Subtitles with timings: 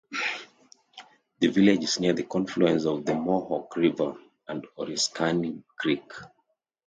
[1.41, 4.15] The village is near the confluence of the Mohawk River
[4.47, 6.11] and Oriskany Creek.